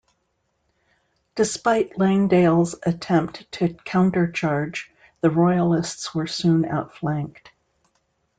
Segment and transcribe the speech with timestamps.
[1.35, 4.89] Despite Langdale's attempt to counter-charge,
[5.21, 7.51] the Royalists were soon outflanked.